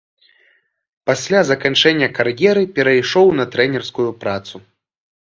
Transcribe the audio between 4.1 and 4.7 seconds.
працу.